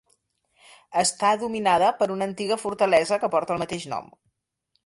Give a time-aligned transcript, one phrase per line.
[1.01, 4.13] Està dominada per una antiga fortalesa que porta el mateix nom.